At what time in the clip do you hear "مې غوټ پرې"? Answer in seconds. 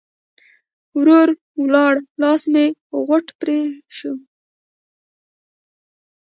2.53-3.59